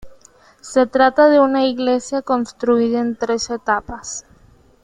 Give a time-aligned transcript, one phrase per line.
[0.61, 4.25] Se trata de una iglesia construida en tres etapas.